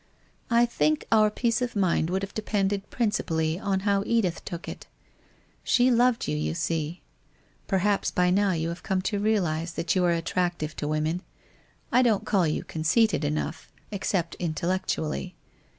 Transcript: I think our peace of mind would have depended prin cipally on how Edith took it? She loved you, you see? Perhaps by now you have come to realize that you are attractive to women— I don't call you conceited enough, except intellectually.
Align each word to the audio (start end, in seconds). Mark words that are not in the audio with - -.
I 0.49 0.65
think 0.65 1.05
our 1.11 1.29
peace 1.29 1.61
of 1.61 1.75
mind 1.75 2.09
would 2.09 2.23
have 2.23 2.33
depended 2.33 2.89
prin 2.89 3.11
cipally 3.11 3.61
on 3.61 3.81
how 3.81 4.01
Edith 4.07 4.43
took 4.43 4.67
it? 4.67 4.87
She 5.63 5.91
loved 5.91 6.27
you, 6.27 6.35
you 6.35 6.55
see? 6.55 7.03
Perhaps 7.67 8.09
by 8.09 8.31
now 8.31 8.51
you 8.53 8.69
have 8.69 8.81
come 8.81 9.03
to 9.03 9.19
realize 9.19 9.73
that 9.73 9.95
you 9.95 10.03
are 10.05 10.11
attractive 10.11 10.75
to 10.77 10.87
women— 10.87 11.21
I 11.91 12.01
don't 12.01 12.25
call 12.25 12.47
you 12.47 12.63
conceited 12.63 13.23
enough, 13.23 13.71
except 13.91 14.33
intellectually. 14.39 15.35